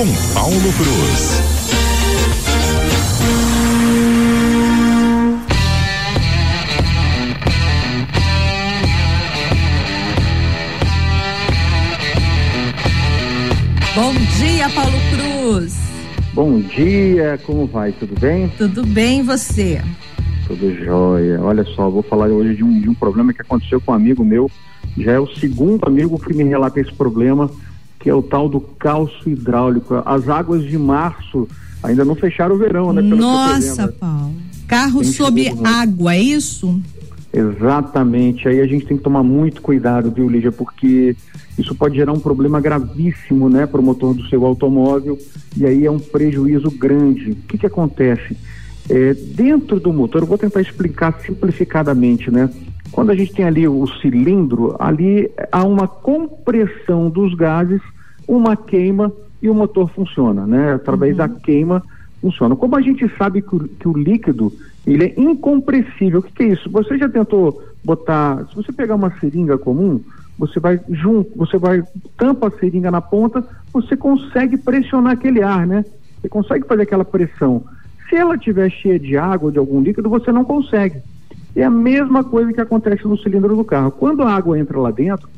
com 0.00 0.06
Paulo 0.32 0.72
Cruz. 0.78 1.42
Bom 13.94 14.14
dia, 14.38 14.70
Paulo 14.70 14.90
Cruz. 15.10 15.78
Bom 16.32 16.60
dia, 16.60 17.38
como 17.44 17.66
vai? 17.66 17.92
Tudo 17.92 18.18
bem? 18.18 18.48
Tudo 18.56 18.86
bem, 18.86 19.22
você? 19.22 19.82
Tudo 20.46 20.74
jóia. 20.82 21.42
Olha 21.42 21.64
só, 21.76 21.90
vou 21.90 22.02
falar 22.02 22.28
hoje 22.28 22.56
de 22.56 22.64
um, 22.64 22.80
de 22.80 22.88
um 22.88 22.94
problema 22.94 23.34
que 23.34 23.42
aconteceu 23.42 23.78
com 23.82 23.92
um 23.92 23.96
amigo 23.96 24.24
meu. 24.24 24.50
Já 24.96 25.12
é 25.12 25.20
o 25.20 25.26
segundo 25.26 25.86
amigo 25.86 26.18
que 26.18 26.32
me 26.32 26.44
relata 26.44 26.80
esse 26.80 26.92
problema, 26.94 27.50
que 28.00 28.10
é 28.10 28.14
o 28.14 28.22
tal 28.22 28.48
do 28.48 28.60
calço 28.60 29.28
hidráulico. 29.28 30.02
As 30.04 30.28
águas 30.28 30.64
de 30.64 30.76
março 30.76 31.46
ainda 31.82 32.04
não 32.04 32.16
fecharam 32.16 32.56
o 32.56 32.58
verão, 32.58 32.92
né? 32.92 33.00
Nossa, 33.02 33.88
Paulo. 33.88 34.34
Carro 34.66 35.00
tem 35.00 35.12
sob 35.12 35.52
água, 35.64 36.14
é 36.14 36.20
isso? 36.20 36.80
Exatamente. 37.32 38.48
Aí 38.48 38.60
a 38.60 38.66
gente 38.66 38.86
tem 38.86 38.96
que 38.96 39.02
tomar 39.02 39.22
muito 39.22 39.62
cuidado, 39.62 40.10
viu, 40.10 40.28
Lígia? 40.28 40.50
Porque 40.50 41.14
isso 41.58 41.74
pode 41.74 41.96
gerar 41.96 42.12
um 42.12 42.18
problema 42.18 42.60
gravíssimo, 42.60 43.48
né, 43.48 43.66
para 43.66 43.80
o 43.80 43.84
motor 43.84 44.14
do 44.14 44.26
seu 44.28 44.44
automóvel 44.46 45.18
e 45.56 45.66
aí 45.66 45.84
é 45.84 45.90
um 45.90 45.98
prejuízo 45.98 46.70
grande. 46.70 47.32
O 47.32 47.36
que 47.36 47.58
que 47.58 47.66
acontece? 47.66 48.36
É, 48.88 49.14
dentro 49.14 49.78
do 49.78 49.92
motor, 49.92 50.22
eu 50.22 50.26
vou 50.26 50.38
tentar 50.38 50.60
explicar 50.60 51.20
simplificadamente, 51.24 52.30
né? 52.30 52.48
Quando 52.92 53.10
a 53.10 53.14
gente 53.14 53.32
tem 53.32 53.44
ali 53.44 53.68
o 53.68 53.86
cilindro, 54.00 54.76
ali 54.78 55.30
há 55.52 55.64
uma 55.64 55.86
compressão 55.86 57.08
dos 57.08 57.34
gases, 57.34 57.80
uma 58.26 58.56
queima 58.56 59.12
e 59.40 59.48
o 59.48 59.54
motor 59.54 59.90
funciona, 59.90 60.46
né? 60.46 60.74
Através 60.74 61.12
uhum. 61.12 61.18
da 61.18 61.28
queima 61.28 61.82
funciona. 62.20 62.56
Como 62.56 62.76
a 62.76 62.80
gente 62.80 63.10
sabe 63.16 63.42
que 63.42 63.54
o, 63.54 63.68
que 63.68 63.88
o 63.88 63.96
líquido 63.96 64.52
ele 64.86 65.04
é 65.04 65.20
incompressível, 65.20 66.20
o 66.20 66.22
que, 66.22 66.32
que 66.32 66.42
é 66.42 66.46
isso? 66.48 66.70
Você 66.70 66.98
já 66.98 67.08
tentou 67.08 67.62
botar, 67.84 68.46
se 68.48 68.56
você 68.56 68.72
pegar 68.72 68.94
uma 68.94 69.10
seringa 69.18 69.56
comum, 69.56 70.00
você 70.38 70.58
vai 70.58 70.80
junto, 70.88 71.36
você 71.36 71.58
vai 71.58 71.82
tampa 72.16 72.48
a 72.48 72.50
seringa 72.50 72.90
na 72.90 73.00
ponta, 73.00 73.46
você 73.72 73.96
consegue 73.96 74.56
pressionar 74.56 75.12
aquele 75.12 75.42
ar, 75.42 75.66
né? 75.66 75.84
Você 76.20 76.28
consegue 76.28 76.66
fazer 76.66 76.82
aquela 76.82 77.04
pressão. 77.04 77.62
Se 78.08 78.16
ela 78.16 78.34
estiver 78.34 78.70
cheia 78.70 78.98
de 78.98 79.16
água 79.16 79.46
ou 79.46 79.52
de 79.52 79.58
algum 79.58 79.80
líquido, 79.80 80.08
você 80.08 80.32
não 80.32 80.44
consegue. 80.44 81.00
É 81.54 81.64
a 81.64 81.70
mesma 81.70 82.22
coisa 82.22 82.52
que 82.52 82.60
acontece 82.60 83.06
no 83.06 83.18
cilindro 83.18 83.56
do 83.56 83.64
carro. 83.64 83.90
Quando 83.90 84.22
a 84.22 84.32
água 84.32 84.58
entra 84.58 84.78
lá 84.78 84.90
dentro 84.90 85.28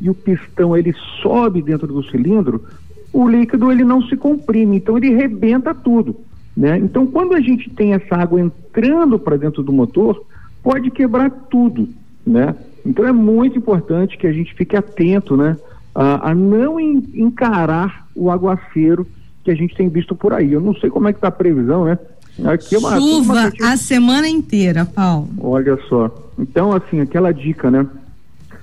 e 0.00 0.10
o 0.10 0.14
pistão 0.14 0.76
ele 0.76 0.94
sobe 1.22 1.62
dentro 1.62 1.86
do 1.86 2.02
cilindro, 2.04 2.64
o 3.12 3.28
líquido 3.28 3.70
ele 3.70 3.84
não 3.84 4.02
se 4.02 4.16
comprime, 4.16 4.76
então 4.76 4.96
ele 4.96 5.14
rebenta 5.14 5.74
tudo, 5.74 6.16
né? 6.56 6.78
Então 6.78 7.06
quando 7.06 7.34
a 7.34 7.40
gente 7.40 7.68
tem 7.70 7.92
essa 7.92 8.16
água 8.16 8.40
entrando 8.40 9.18
para 9.18 9.36
dentro 9.36 9.62
do 9.62 9.72
motor, 9.72 10.24
pode 10.62 10.90
quebrar 10.90 11.30
tudo, 11.50 11.88
né? 12.26 12.54
Então 12.84 13.06
é 13.06 13.12
muito 13.12 13.58
importante 13.58 14.16
que 14.16 14.26
a 14.26 14.32
gente 14.32 14.54
fique 14.54 14.76
atento, 14.76 15.36
né? 15.36 15.56
A, 15.94 16.30
a 16.30 16.34
não 16.34 16.78
encarar 16.78 18.06
o 18.14 18.30
aguaceiro 18.30 19.06
que 19.44 19.50
a 19.50 19.54
gente 19.54 19.74
tem 19.74 19.88
visto 19.88 20.14
por 20.14 20.32
aí. 20.32 20.52
Eu 20.52 20.60
não 20.60 20.74
sei 20.74 20.88
como 20.90 21.08
é 21.08 21.12
que 21.12 21.18
está 21.18 21.28
a 21.28 21.32
previsão, 21.32 21.84
né? 21.84 21.98
Aqui 22.44 22.74
é 22.74 22.78
uma, 22.78 22.96
Chuva 22.96 23.42
gente... 23.42 23.62
a 23.62 23.76
semana 23.76 24.28
inteira, 24.28 24.84
Paulo. 24.84 25.28
Olha 25.40 25.78
só. 25.88 26.30
Então, 26.38 26.72
assim, 26.72 27.00
aquela 27.00 27.32
dica, 27.32 27.70
né? 27.70 27.86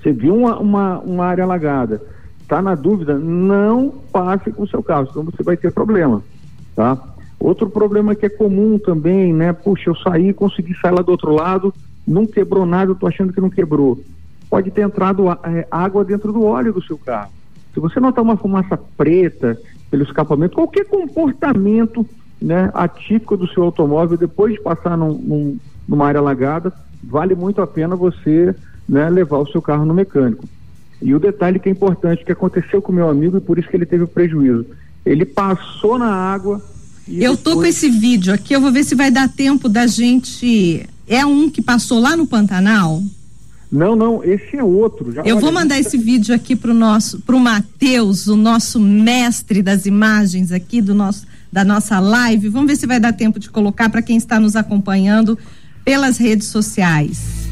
Você 0.01 0.11
viu 0.11 0.35
uma, 0.35 0.57
uma, 0.59 0.99
uma 0.99 1.25
área 1.25 1.43
alagada, 1.43 2.01
está 2.41 2.61
na 2.61 2.75
dúvida, 2.75 3.17
não 3.17 3.89
passe 4.11 4.51
com 4.51 4.63
o 4.63 4.67
seu 4.67 4.81
carro, 4.81 5.07
senão 5.11 5.25
você 5.25 5.43
vai 5.43 5.57
ter 5.57 5.71
problema, 5.71 6.23
tá? 6.75 6.97
Outro 7.39 7.69
problema 7.69 8.15
que 8.15 8.25
é 8.25 8.29
comum 8.29 8.79
também, 8.79 9.33
né? 9.33 9.53
Puxa, 9.53 9.89
eu 9.89 9.95
saí, 9.95 10.33
consegui 10.33 10.75
sair 10.79 10.91
lá 10.91 11.01
do 11.01 11.11
outro 11.11 11.33
lado, 11.33 11.73
não 12.07 12.25
quebrou 12.25 12.65
nada, 12.65 12.91
eu 12.91 12.95
tô 12.95 13.05
achando 13.05 13.33
que 13.33 13.41
não 13.41 13.49
quebrou. 13.49 13.99
Pode 14.49 14.71
ter 14.71 14.81
entrado 14.81 15.29
é, 15.29 15.67
água 15.69 16.05
dentro 16.05 16.31
do 16.31 16.43
óleo 16.43 16.73
do 16.73 16.81
seu 16.81 16.97
carro. 16.97 17.31
Se 17.73 17.79
você 17.79 17.99
notar 17.99 18.23
uma 18.23 18.37
fumaça 18.37 18.79
preta 18.97 19.59
pelo 19.91 20.03
escapamento, 20.03 20.55
qualquer 20.55 20.85
comportamento 20.85 22.07
né, 22.41 22.69
atípico 22.73 23.35
do 23.35 23.47
seu 23.47 23.63
automóvel 23.63 24.17
depois 24.17 24.53
de 24.53 24.61
passar 24.61 24.97
num, 24.97 25.13
num, 25.13 25.57
numa 25.87 26.07
área 26.07 26.19
alagada, 26.19 26.73
vale 27.03 27.35
muito 27.35 27.61
a 27.61 27.67
pena 27.67 27.95
você 27.95 28.55
né, 28.87 29.09
levar 29.09 29.37
o 29.37 29.47
seu 29.47 29.61
carro 29.61 29.85
no 29.85 29.93
mecânico. 29.93 30.45
E 31.01 31.13
o 31.13 31.19
detalhe 31.19 31.59
que 31.59 31.69
é 31.69 31.71
importante, 31.71 32.25
que 32.25 32.31
aconteceu 32.31 32.81
com 32.81 32.91
meu 32.91 33.09
amigo 33.09 33.37
e 33.37 33.41
por 33.41 33.59
isso 33.59 33.69
que 33.69 33.75
ele 33.75 33.85
teve 33.85 34.03
o 34.03 34.07
prejuízo. 34.07 34.65
Ele 35.05 35.25
passou 35.25 35.97
na 35.97 36.11
água. 36.11 36.61
eu 37.07 37.35
depois... 37.35 37.39
tô 37.41 37.55
com 37.55 37.65
esse 37.65 37.89
vídeo 37.89 38.33
aqui, 38.33 38.53
eu 38.53 38.61
vou 38.61 38.71
ver 38.71 38.83
se 38.83 38.95
vai 38.95 39.11
dar 39.11 39.29
tempo 39.29 39.69
da 39.69 39.85
gente. 39.85 40.87
É 41.07 41.25
um 41.25 41.49
que 41.49 41.61
passou 41.61 41.99
lá 41.99 42.17
no 42.17 42.25
Pantanal? 42.25 43.01
Não, 43.71 43.95
não, 43.95 44.23
esse 44.23 44.55
é 44.55 44.63
outro. 44.63 45.11
Já, 45.11 45.21
eu 45.23 45.35
olha, 45.35 45.41
vou 45.41 45.51
mandar 45.51 45.77
esse 45.77 45.97
vídeo 45.97 46.33
aqui 46.33 46.55
pro 46.55 46.73
nosso, 46.73 47.19
pro 47.21 47.39
Matheus, 47.39 48.27
o 48.27 48.35
nosso 48.35 48.79
mestre 48.79 49.61
das 49.61 49.85
imagens 49.85 50.51
aqui 50.51 50.81
do 50.81 50.95
nosso 50.95 51.25
da 51.57 51.65
nossa 51.65 51.99
live. 51.99 52.49
Vamos 52.49 52.67
ver 52.67 52.75
se 52.75 52.85
vai 52.85 52.99
dar 52.99 53.13
tempo 53.13 53.39
de 53.39 53.49
colocar 53.49 53.89
para 53.89 54.03
quem 54.03 54.15
está 54.15 54.39
nos 54.39 54.55
acompanhando 54.55 55.35
pelas 55.83 56.19
redes 56.19 56.49
sociais. 56.49 57.49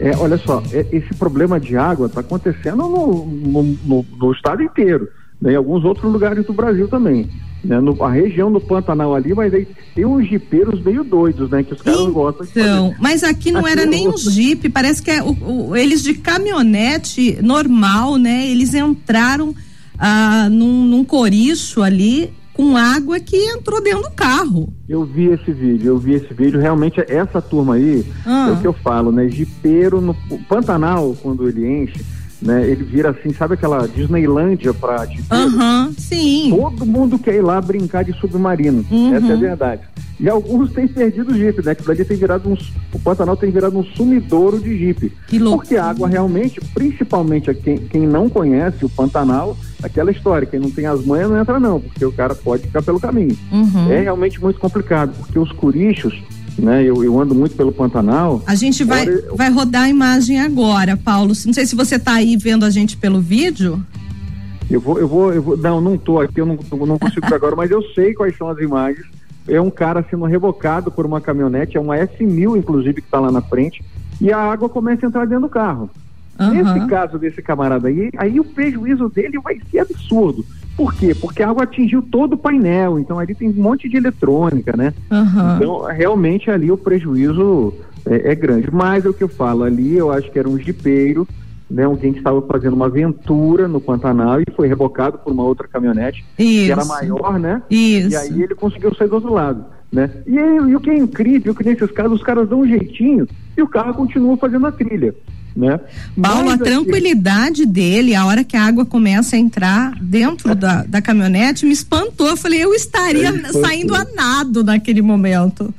É, 0.00 0.16
olha 0.16 0.38
só, 0.38 0.62
é, 0.72 0.86
esse 0.90 1.12
problema 1.14 1.60
de 1.60 1.76
água 1.76 2.06
está 2.06 2.20
acontecendo 2.20 2.76
no, 2.76 3.26
no, 3.26 3.62
no, 3.84 4.06
no, 4.16 4.32
estado 4.32 4.62
inteiro, 4.62 5.08
né, 5.42 5.52
em 5.52 5.56
alguns 5.56 5.84
outros 5.84 6.10
lugares 6.10 6.46
do 6.46 6.54
Brasil 6.54 6.88
também. 6.88 7.28
Né, 7.62 7.78
no, 7.80 8.02
a 8.02 8.10
região 8.10 8.50
do 8.50 8.62
Pantanal 8.62 9.14
ali, 9.14 9.34
mas 9.34 9.52
aí 9.52 9.68
tem 9.94 10.06
uns 10.06 10.26
jipeiros 10.26 10.82
meio 10.82 11.04
doidos, 11.04 11.50
né? 11.50 11.62
Que 11.62 11.74
os 11.74 11.82
caras 11.82 12.00
então, 12.00 12.12
gostam 12.12 12.46
de 12.46 12.52
fazer. 12.52 12.96
mas 12.98 13.22
aqui 13.24 13.50
não 13.50 13.60
aqui 13.60 13.70
era 13.70 13.84
nem 13.84 14.08
um 14.08 14.16
jipe, 14.16 14.70
parece 14.70 15.02
que 15.02 15.10
é 15.10 15.22
o, 15.22 15.32
o, 15.32 15.76
eles 15.76 16.02
de 16.02 16.14
caminhonete 16.14 17.36
normal, 17.42 18.16
né? 18.16 18.46
Eles 18.46 18.72
entraram 18.72 19.54
ah, 19.98 20.48
num, 20.48 20.86
num 20.86 21.04
coriço 21.04 21.82
ali 21.82 22.32
com 22.58 22.76
água 22.76 23.20
que 23.20 23.36
entrou 23.36 23.80
dentro 23.80 24.02
do 24.02 24.10
carro. 24.10 24.74
Eu 24.88 25.04
vi 25.04 25.26
esse 25.26 25.52
vídeo, 25.52 25.92
eu 25.92 25.96
vi 25.96 26.14
esse 26.14 26.34
vídeo. 26.34 26.58
Realmente, 26.58 27.00
essa 27.06 27.40
turma 27.40 27.76
aí, 27.76 28.04
ah. 28.26 28.48
é 28.48 28.52
o 28.52 28.60
que 28.60 28.66
eu 28.66 28.72
falo, 28.72 29.12
né? 29.12 29.28
Jipeiro 29.28 30.00
no 30.00 30.12
Pantanal, 30.48 31.16
quando 31.22 31.48
ele 31.48 31.64
enche, 31.64 32.04
né? 32.40 32.68
Ele 32.68 32.84
vira 32.84 33.10
assim, 33.10 33.32
sabe 33.32 33.54
aquela 33.54 33.86
Disneylândia 33.86 34.72
pra 34.72 35.06
Aham, 35.30 35.86
uhum, 35.86 35.94
sim. 35.96 36.50
Todo 36.50 36.86
mundo 36.86 37.18
quer 37.18 37.34
ir 37.34 37.42
lá 37.42 37.60
brincar 37.60 38.04
de 38.04 38.12
submarino. 38.14 38.84
Uhum. 38.90 39.14
Essa 39.14 39.26
é 39.26 39.32
a 39.32 39.36
verdade. 39.36 39.82
E 40.20 40.28
alguns 40.28 40.72
têm 40.72 40.88
perdido 40.88 41.30
o 41.30 41.34
Jeep, 41.34 41.64
né? 41.64 41.74
Que 41.74 41.84
dali 41.84 42.04
tem 42.04 42.16
virado 42.16 42.48
um. 42.48 42.56
O 42.92 42.98
Pantanal 42.98 43.36
tem 43.36 43.50
virado 43.50 43.78
um 43.78 43.84
sumidouro 43.84 44.58
de 44.58 44.76
Jeep. 44.76 45.12
Que 45.28 45.38
louco. 45.38 45.58
Porque 45.58 45.76
a 45.76 45.84
água 45.84 46.08
realmente, 46.08 46.60
principalmente 46.74 47.54
quem, 47.54 47.78
quem 47.78 48.06
não 48.06 48.28
conhece 48.28 48.84
o 48.84 48.88
Pantanal, 48.88 49.56
aquela 49.82 50.10
história, 50.10 50.46
quem 50.46 50.58
não 50.58 50.70
tem 50.70 50.86
as 50.86 51.04
manhas 51.04 51.30
não 51.30 51.40
entra 51.40 51.60
não, 51.60 51.80
porque 51.80 52.04
o 52.04 52.10
cara 52.10 52.34
pode 52.34 52.64
ficar 52.64 52.82
pelo 52.82 52.98
caminho. 52.98 53.36
Uhum. 53.52 53.92
É 53.92 54.00
realmente 54.00 54.40
muito 54.40 54.58
complicado, 54.58 55.14
porque 55.18 55.38
os 55.38 55.52
curichos, 55.52 56.20
né, 56.58 56.82
eu, 56.84 57.04
eu 57.04 57.20
ando 57.20 57.34
muito 57.34 57.56
pelo 57.56 57.72
Pantanal. 57.72 58.42
A 58.46 58.54
gente 58.54 58.84
vai, 58.84 59.08
eu... 59.08 59.36
vai 59.36 59.50
rodar 59.50 59.84
a 59.84 59.88
imagem 59.88 60.40
agora, 60.40 60.96
Paulo. 60.96 61.32
Não 61.46 61.52
sei 61.52 61.66
se 61.66 61.76
você 61.76 61.96
está 61.96 62.14
aí 62.14 62.36
vendo 62.36 62.64
a 62.64 62.70
gente 62.70 62.96
pelo 62.96 63.20
vídeo. 63.20 63.84
Eu 64.70 64.80
vou, 64.80 64.98
eu 64.98 65.08
vou, 65.08 65.32
eu 65.32 65.42
vou, 65.42 65.56
não, 65.56 65.80
não 65.80 65.96
tô 65.96 66.20
aqui, 66.20 66.40
eu 66.40 66.46
não, 66.46 66.58
não 66.86 66.98
consigo 66.98 67.26
ver 67.26 67.34
agora, 67.34 67.56
mas 67.56 67.70
eu 67.70 67.82
sei 67.94 68.12
quais 68.12 68.36
são 68.36 68.48
as 68.48 68.58
imagens. 68.58 69.06
É 69.46 69.58
um 69.60 69.70
cara 69.70 70.04
sendo 70.10 70.26
rebocado 70.26 70.90
por 70.90 71.06
uma 71.06 71.20
caminhonete, 71.20 71.78
é 71.78 71.80
uma 71.80 71.96
S1000, 71.96 72.58
inclusive, 72.58 73.00
que 73.00 73.06
está 73.06 73.18
lá 73.18 73.32
na 73.32 73.40
frente, 73.40 73.82
e 74.20 74.30
a 74.30 74.38
água 74.38 74.68
começa 74.68 75.06
a 75.06 75.08
entrar 75.08 75.26
dentro 75.26 75.44
do 75.44 75.48
carro. 75.48 75.88
Uhum. 76.38 76.50
Nesse 76.50 76.86
caso 76.86 77.18
desse 77.18 77.42
camarada 77.42 77.88
aí, 77.88 78.10
aí 78.16 78.38
o 78.38 78.44
prejuízo 78.44 79.08
dele 79.08 79.38
vai 79.40 79.58
ser 79.70 79.80
absurdo. 79.80 80.44
Por 80.76 80.94
quê? 80.94 81.12
Porque 81.12 81.42
a 81.42 81.50
água 81.50 81.64
atingiu 81.64 82.00
todo 82.00 82.34
o 82.34 82.38
painel, 82.38 83.00
então 83.00 83.18
ali 83.18 83.34
tem 83.34 83.50
um 83.50 83.54
monte 83.54 83.88
de 83.88 83.96
eletrônica, 83.96 84.76
né? 84.76 84.94
Uhum. 85.10 85.56
Então, 85.56 85.84
realmente 85.86 86.48
ali 86.50 86.70
o 86.70 86.76
prejuízo 86.76 87.74
é, 88.06 88.30
é, 88.30 88.34
grande. 88.36 88.70
Mas 88.72 89.04
é 89.04 89.08
o 89.08 89.12
que 89.12 89.24
eu 89.24 89.28
falo, 89.28 89.64
ali 89.64 89.96
eu 89.96 90.12
acho 90.12 90.30
que 90.30 90.38
era 90.38 90.48
um 90.48 90.56
jipeiro, 90.56 91.26
né? 91.68 91.82
Alguém 91.82 92.12
que 92.12 92.18
estava 92.18 92.40
fazendo 92.42 92.74
uma 92.74 92.86
aventura 92.86 93.66
no 93.66 93.80
Pantanal 93.80 94.40
e 94.40 94.44
foi 94.54 94.68
rebocado 94.68 95.18
por 95.18 95.32
uma 95.32 95.42
outra 95.42 95.66
caminhonete, 95.66 96.24
Isso. 96.38 96.66
que 96.66 96.70
era 96.70 96.84
maior, 96.84 97.40
né? 97.40 97.60
Isso. 97.68 98.10
E 98.10 98.16
aí 98.16 98.42
ele 98.44 98.54
conseguiu 98.54 98.94
sair 98.94 99.08
do 99.08 99.16
outro 99.16 99.32
lado. 99.32 99.64
Né? 99.90 100.10
E, 100.26 100.36
e 100.36 100.76
o 100.76 100.80
que 100.80 100.90
é 100.90 100.96
incrível, 100.96 101.54
que 101.54 101.64
nesses 101.64 101.90
casos 101.90 102.18
os 102.18 102.22
caras 102.22 102.48
dão 102.48 102.60
um 102.60 102.68
jeitinho 102.68 103.26
e 103.56 103.62
o 103.62 103.66
carro 103.66 103.94
continua 103.94 104.36
fazendo 104.36 104.66
a 104.66 104.72
trilha 104.72 105.14
né? 105.58 105.80
Paulo, 106.20 106.46
Mas, 106.46 106.60
a 106.60 106.64
tranquilidade 106.64 107.62
assim, 107.62 107.72
dele, 107.72 108.14
a 108.14 108.24
hora 108.24 108.44
que 108.44 108.56
a 108.56 108.64
água 108.64 108.86
começa 108.86 109.36
a 109.36 109.38
entrar 109.38 109.94
dentro 110.00 110.54
da, 110.54 110.84
da 110.84 111.02
caminhonete, 111.02 111.66
me 111.66 111.72
espantou. 111.72 112.28
Eu 112.28 112.36
falei, 112.36 112.62
eu 112.62 112.72
estaria 112.72 113.28
é, 113.28 113.52
saindo 113.52 113.94
a 113.94 114.04
nado 114.04 114.62
naquele 114.62 115.02
momento. 115.02 115.74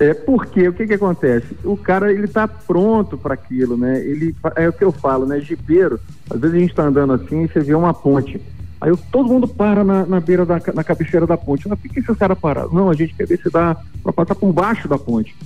É 0.00 0.14
porque 0.14 0.68
o 0.68 0.72
que 0.72 0.86
que 0.86 0.94
acontece? 0.94 1.46
O 1.62 1.76
cara 1.76 2.12
ele 2.12 2.26
tá 2.26 2.48
pronto 2.48 3.18
para 3.18 3.34
aquilo, 3.34 3.76
né? 3.76 4.00
Ele 4.00 4.34
é 4.56 4.68
o 4.68 4.72
que 4.72 4.82
eu 4.82 4.90
falo, 4.90 5.26
né? 5.26 5.38
Jipeiro, 5.38 6.00
às 6.30 6.40
vezes 6.40 6.56
a 6.56 6.58
gente 6.58 6.70
está 6.70 6.84
andando 6.84 7.12
assim 7.12 7.44
e 7.44 7.48
você 7.48 7.60
vê 7.60 7.74
uma 7.74 7.92
ponte. 7.92 8.40
Aí 8.80 8.90
eu, 8.90 8.96
todo 8.96 9.28
mundo 9.28 9.46
para 9.46 9.84
na, 9.84 10.04
na 10.06 10.18
beira 10.18 10.44
da 10.44 10.60
na 10.74 10.82
cabeceira 10.82 11.26
da 11.26 11.36
ponte. 11.36 11.68
Mas 11.68 11.78
por 11.78 11.88
que 11.88 12.00
esses 12.00 12.16
caras 12.16 12.38
pararam? 12.38 12.72
Não, 12.72 12.90
a 12.90 12.94
gente 12.94 13.14
quer 13.14 13.26
ver 13.26 13.38
se 13.40 13.50
dá 13.50 13.76
para 14.02 14.12
passar 14.12 14.34
por 14.34 14.52
baixo 14.52 14.88
da 14.88 14.98
ponte. 14.98 15.36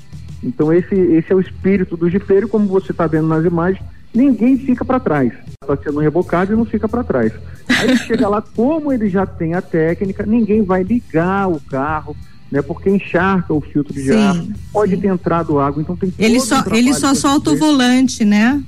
Então 0.43 0.73
esse, 0.73 0.95
esse 0.95 1.33
é 1.33 1.35
o 1.35 1.41
espírito 1.41 1.97
do 1.97 2.09
jipeiro, 2.09 2.49
como 2.49 2.67
você 2.67 2.93
está 2.93 3.07
vendo 3.07 3.29
nas 3.29 3.45
imagens, 3.45 3.83
ninguém 4.15 4.59
fica 4.59 4.85
para 4.85 5.01
trás. 5.01 5.33
Está 5.63 5.77
sendo 5.77 6.01
rebocado 6.01 6.53
e 6.53 6.57
não 6.57 6.65
fica 6.65 6.89
para 6.89 7.05
trás. 7.05 7.33
Aí 7.69 7.91
ele 7.91 7.97
chega 7.99 8.29
lá, 8.29 8.43
como 8.55 8.93
ele 8.93 9.09
já 9.09 9.27
tem 9.27 9.55
a 9.55 9.63
técnica, 9.63 10.25
ninguém 10.25 10.63
vai 10.63 10.83
ligar 10.83 11.49
o 11.49 11.61
carro, 11.61 12.17
né? 12.51 12.63
Porque 12.63 12.89
encharca 12.89 13.53
o 13.53 13.61
filtro 13.61 13.93
de 13.93 14.03
sim, 14.03 14.13
ar, 14.13 14.37
pode 14.73 14.95
sim. 14.95 15.01
ter 15.01 15.09
entrado 15.09 15.59
água, 15.59 15.83
então 15.83 15.97
tem 15.97 16.13
Ele 16.19 16.41
só, 16.41 16.61
um 16.61 16.75
ele 16.75 16.95
só 16.95 17.15
solta 17.15 17.51
o 17.51 17.57
volante, 17.57 18.25
né? 18.25 18.63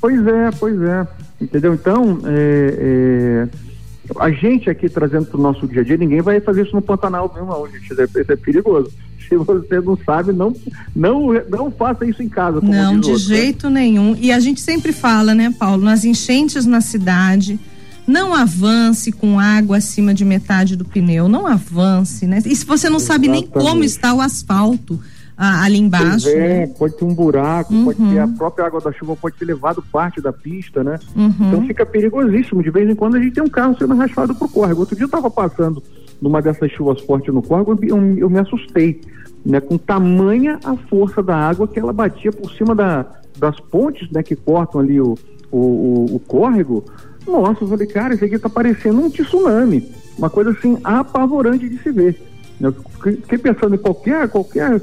Pois 0.00 0.26
é, 0.26 0.50
pois 0.58 0.80
é. 0.80 1.06
Entendeu? 1.40 1.74
Então, 1.74 2.20
é, 2.24 3.48
é, 3.50 4.18
a 4.18 4.30
gente 4.30 4.70
aqui 4.70 4.88
trazendo 4.88 5.26
para 5.26 5.38
o 5.38 5.42
nosso 5.42 5.66
dia 5.66 5.82
a 5.82 5.84
dia, 5.84 5.96
ninguém 5.96 6.20
vai 6.20 6.40
fazer 6.40 6.66
isso 6.66 6.74
no 6.74 6.82
Pantanal 6.82 7.30
mesmo, 7.32 7.48
não, 7.48 7.66
gente. 7.70 7.92
Isso 7.92 8.00
é, 8.00 8.04
isso 8.04 8.32
é 8.32 8.36
perigoso 8.36 8.92
se 9.28 9.36
você 9.36 9.80
não 9.80 9.96
sabe, 10.04 10.32
não, 10.32 10.54
não, 10.94 11.32
não 11.50 11.70
faça 11.70 12.04
isso 12.06 12.22
em 12.22 12.28
casa. 12.28 12.60
não, 12.60 12.98
de 12.98 13.10
outro, 13.10 13.24
jeito 13.24 13.68
né? 13.68 13.80
nenhum. 13.80 14.16
E 14.18 14.32
a 14.32 14.40
gente 14.40 14.60
sempre 14.60 14.92
fala, 14.92 15.34
né, 15.34 15.54
Paulo, 15.58 15.82
nas 15.82 16.04
enchentes 16.04 16.64
na 16.64 16.80
cidade, 16.80 17.58
não 18.06 18.34
avance 18.34 19.12
com 19.12 19.38
água 19.38 19.76
acima 19.76 20.14
de 20.14 20.24
metade 20.24 20.74
do 20.74 20.84
pneu, 20.84 21.28
não 21.28 21.46
avance, 21.46 22.26
né? 22.26 22.42
E 22.44 22.56
se 22.56 22.64
você 22.64 22.88
não 22.88 22.96
Exatamente. 22.96 23.02
sabe 23.02 23.28
nem 23.28 23.46
como 23.46 23.84
está 23.84 24.14
o 24.14 24.20
asfalto 24.20 24.98
ah, 25.36 25.62
ali 25.62 25.78
embaixo. 25.78 26.24
Pois 26.24 26.26
é, 26.26 26.66
né? 26.66 26.66
pode 26.66 26.96
ter 26.96 27.04
um 27.04 27.14
buraco, 27.14 27.72
uhum. 27.72 27.84
pode 27.84 27.98
ter 27.98 28.18
a 28.18 28.26
própria 28.26 28.66
água 28.66 28.80
da 28.80 28.90
chuva 28.92 29.14
pode 29.14 29.36
ter 29.36 29.44
levado 29.44 29.80
parte 29.92 30.20
da 30.20 30.32
pista, 30.32 30.82
né? 30.82 30.98
Uhum. 31.14 31.32
Então 31.40 31.66
fica 31.66 31.86
perigosíssimo. 31.86 32.60
De 32.60 32.70
vez 32.70 32.90
em 32.90 32.94
quando 32.94 33.16
a 33.16 33.20
gente 33.20 33.34
tem 33.34 33.44
um 33.44 33.48
carro 33.48 33.76
sendo 33.78 33.94
raspado 33.94 34.34
pro 34.34 34.48
córrego. 34.48 34.80
Outro 34.80 34.96
dia 34.96 35.04
eu 35.04 35.06
estava 35.06 35.30
passando 35.30 35.80
numa 36.20 36.42
dessas 36.42 36.70
chuvas 36.72 37.00
fortes 37.00 37.32
no 37.32 37.42
córrego, 37.42 37.78
eu, 37.82 38.16
eu 38.16 38.30
me 38.30 38.38
assustei, 38.38 39.00
né? 39.44 39.60
Com 39.60 39.78
tamanha 39.78 40.58
a 40.64 40.76
força 40.76 41.22
da 41.22 41.36
água 41.36 41.68
que 41.68 41.78
ela 41.78 41.92
batia 41.92 42.32
por 42.32 42.50
cima 42.52 42.74
da, 42.74 43.06
das 43.38 43.58
pontes, 43.60 44.10
né? 44.10 44.22
Que 44.22 44.36
cortam 44.36 44.80
ali 44.80 45.00
o, 45.00 45.14
o, 45.50 45.58
o, 45.58 46.16
o 46.16 46.20
córrego. 46.20 46.84
Nossa, 47.26 47.64
eu 47.64 47.68
falei, 47.68 47.86
cara, 47.86 48.14
isso 48.14 48.24
aqui 48.24 48.38
tá 48.38 48.48
parecendo 48.48 49.00
um 49.00 49.10
tsunami. 49.10 49.86
Uma 50.16 50.30
coisa 50.30 50.50
assim 50.50 50.78
apavorante 50.82 51.68
de 51.68 51.78
se 51.78 51.90
ver. 51.90 52.20
Eu 52.60 52.72
fiquei 52.72 53.38
pensando 53.38 53.74
em 53.74 53.78
qualquer, 53.78 54.28
qualquer 54.28 54.80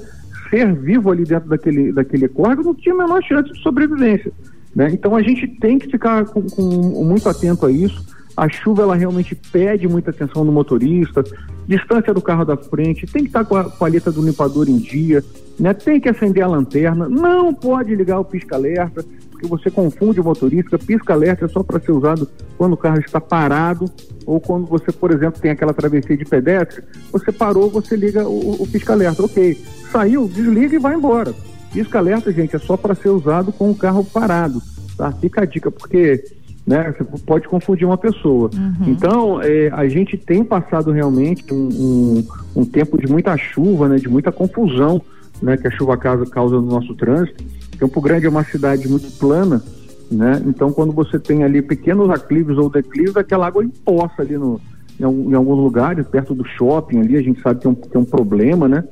ser 0.50 0.74
vivo 0.74 1.12
ali 1.12 1.24
dentro 1.26 1.50
daquele, 1.50 1.92
daquele 1.92 2.28
córrego 2.28 2.64
não 2.64 2.74
tinha 2.74 2.96
a 2.96 2.98
menor 2.98 3.22
chance 3.24 3.52
de 3.52 3.62
sobrevivência. 3.62 4.32
Né? 4.76 4.90
Então 4.92 5.16
a 5.16 5.22
gente 5.22 5.48
tem 5.60 5.80
que 5.80 5.90
ficar 5.90 6.26
com, 6.26 6.42
com, 6.44 6.62
muito 7.04 7.28
atento 7.28 7.66
a 7.66 7.72
isso. 7.72 8.06
A 8.36 8.50
chuva 8.50 8.84
ela 8.84 8.96
realmente 8.96 9.34
pede 9.34 9.88
muita 9.88 10.10
atenção 10.10 10.44
no 10.44 10.52
motorista, 10.52 11.24
distância 11.68 12.14
do 12.14 12.22
carro 12.22 12.44
da 12.44 12.58
frente, 12.58 13.08
tem 13.08 13.24
que 13.24 13.30
estar 13.30 13.46
com 13.46 13.56
a 13.56 13.64
paleta 13.64 14.12
do 14.12 14.22
limpador 14.22 14.70
em 14.70 14.78
dia, 14.78 15.24
né? 15.58 15.74
tem 15.74 16.00
que 16.00 16.10
acender 16.10 16.44
a 16.44 16.48
lanterna, 16.48 17.08
não 17.08 17.54
pode 17.54 17.96
ligar 17.96 18.20
o 18.20 18.26
pisca-alerta, 18.26 19.06
porque 19.32 19.48
você 19.48 19.70
confunde 19.70 20.20
o 20.20 20.24
motorista. 20.24 20.78
Pisca-alerta 20.78 21.46
é 21.46 21.48
só 21.48 21.64
para 21.64 21.80
ser 21.80 21.92
usado 21.92 22.28
quando 22.58 22.74
o 22.74 22.78
carro 22.78 23.00
está 23.00 23.20
parado 23.20 23.86
ou 24.26 24.40
quando 24.40 24.66
você, 24.66 24.92
por 24.92 25.12
exemplo, 25.12 25.42
tem 25.42 25.52
aquela 25.52 25.74
travessia 25.74 26.18
de 26.18 26.26
pedestre, 26.26 26.84
você 27.12 27.32
parou, 27.32 27.70
você 27.70 27.96
liga 27.96 28.28
o, 28.28 28.64
o 28.64 28.68
pisca-alerta. 28.68 29.24
Ok, 29.24 29.62
saiu, 29.92 30.28
desliga 30.28 30.76
e 30.76 30.80
vai 30.80 30.96
embora. 30.96 31.34
Pisca-alerta, 31.72 32.32
gente, 32.32 32.56
é 32.56 32.60
só 32.60 32.76
para 32.78 32.96
ser 32.96 33.10
usado 33.10 33.52
com 33.52 33.70
o 33.70 33.76
carro 33.76 34.04
parado. 34.04 34.62
Tá? 34.98 35.12
Fica 35.12 35.42
a 35.42 35.46
dica, 35.46 35.70
porque 35.70 36.24
né, 36.66 36.94
você 36.98 37.04
pode 37.26 37.48
confundir 37.48 37.86
uma 37.86 37.98
pessoa. 37.98 38.50
Uhum. 38.54 38.88
Então, 38.88 39.42
é, 39.42 39.70
a 39.72 39.88
gente 39.88 40.18
tem 40.18 40.44
passado 40.44 40.92
realmente 40.92 41.54
um, 41.54 41.70
um, 41.70 42.28
um, 42.56 42.66
tempo 42.66 42.98
de 42.98 43.08
muita 43.08 43.38
chuva, 43.38 43.88
né, 43.88 43.98
de 43.98 44.10
muita 44.10 44.32
confusão 44.32 45.02
né, 45.42 45.58
que 45.58 45.68
a 45.68 45.72
chuva 45.72 45.96
causa, 45.96 46.26
causa 46.26 46.56
no 46.56 46.66
nosso 46.66 46.96
trânsito. 46.96 47.44
Campo 47.78 48.02
Grande 48.02 48.26
é 48.26 48.30
uma 48.30 48.44
cidade 48.44 48.88
muito 48.88 49.12
plana, 49.20 49.62
né? 50.10 50.42
Então, 50.46 50.72
quando 50.72 50.94
você 50.94 51.20
tem 51.20 51.44
ali 51.44 51.62
pequenos 51.62 52.10
aclives 52.10 52.58
ou 52.58 52.70
declives, 52.70 53.18
aquela 53.18 53.48
água 53.48 53.64
empoça 53.64 54.22
ali 54.22 54.38
no, 54.38 54.62
em, 55.00 55.04
em, 55.04 55.34
alguns 55.34 55.58
lugares, 55.58 56.08
perto 56.08 56.34
do 56.34 56.46
shopping 56.46 57.00
ali, 57.00 57.18
a 57.18 57.22
gente 57.22 57.42
sabe 57.42 57.60
que 57.60 57.68
é 57.68 57.70
um, 57.70 57.76
que 57.76 57.96
é 57.96 58.00
um 58.00 58.06
problema, 58.06 58.68
né? 58.68 58.84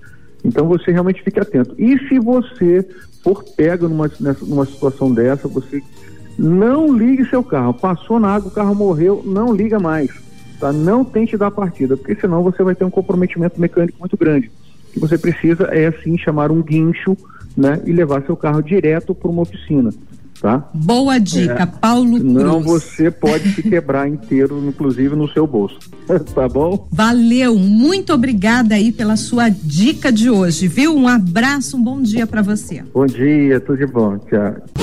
Então, 0.44 0.68
você 0.68 0.92
realmente 0.92 1.24
fique 1.24 1.40
atento. 1.40 1.74
E 1.78 1.98
se 2.10 2.20
você 2.20 2.86
for 3.24 3.44
pego 3.56 3.88
numa, 3.88 4.12
nessa, 4.20 4.46
numa 4.46 4.66
situação 4.66 5.14
dessa, 5.14 5.48
você 5.48 5.82
não 6.38 6.96
ligue 6.96 7.30
seu 7.30 7.44
carro. 7.44 7.74
Passou 7.74 8.20
na 8.20 8.30
água, 8.36 8.50
o 8.50 8.52
carro 8.54 8.76
morreu, 8.76 9.22
não 9.26 9.54
liga 9.54 9.80
mais. 9.80 10.10
Tá? 10.60 10.72
Não 10.72 11.04
tente 11.04 11.38
dar 11.38 11.52
partida, 11.52 11.98
porque 11.98 12.16
senão 12.16 12.44
você 12.44 12.64
vai 12.64 12.76
ter 12.76 12.86
um 12.86 12.90
comprometimento 12.90 13.60
mecânico 13.60 13.98
muito 14.00 14.18
grande. 14.18 14.52
O 14.90 14.94
que 14.94 15.00
você 15.00 15.18
precisa 15.18 15.66
é, 15.66 15.88
assim, 15.88 16.18
chamar 16.18 16.52
um 16.52 16.62
guincho 16.62 17.18
né, 17.58 17.82
e 17.86 17.92
levar 17.92 18.24
seu 18.24 18.36
carro 18.36 18.62
direto 18.62 19.14
para 19.14 19.30
uma 19.30 19.42
oficina. 19.42 19.92
Tá? 20.42 20.70
Boa 20.74 21.20
dica, 21.20 21.64
é, 21.64 21.66
Paulo 21.66 22.20
Cruz. 22.20 22.34
Não, 22.34 22.62
você 22.62 23.10
pode 23.10 23.54
se 23.54 23.64
quebrar 23.64 24.10
inteiro, 24.10 24.62
inclusive 24.68 25.16
no 25.16 25.30
seu 25.30 25.48
bolso. 25.48 25.80
tá 26.36 26.50
bom? 26.50 26.86
Valeu, 26.92 27.56
muito 27.58 28.12
obrigada 28.12 28.76
aí 28.76 28.92
pela 28.92 29.16
sua 29.16 29.48
dica 29.48 30.12
de 30.12 30.30
hoje, 30.30 30.68
viu? 30.68 30.94
Um 30.94 31.08
abraço, 31.08 31.78
um 31.78 31.82
bom 31.82 32.02
dia 32.02 32.28
para 32.28 32.42
você. 32.42 32.84
Bom 32.94 33.06
dia, 33.06 33.58
tudo 33.62 33.78
de 33.78 33.86
bom, 33.86 34.18
tchau. 34.18 34.83